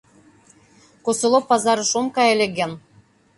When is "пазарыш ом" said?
1.49-2.07